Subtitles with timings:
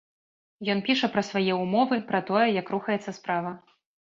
[0.73, 3.57] Ён піша пра свае ўмовы, пра тое, як рухаецца справа.